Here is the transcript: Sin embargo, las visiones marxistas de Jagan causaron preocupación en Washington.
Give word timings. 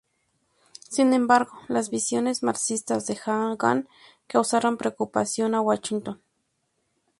Sin 0.89 1.13
embargo, 1.13 1.59
las 1.67 1.91
visiones 1.91 2.41
marxistas 2.41 3.05
de 3.05 3.15
Jagan 3.15 3.87
causaron 4.25 4.77
preocupación 4.77 5.53
en 5.53 5.59
Washington. 5.59 6.23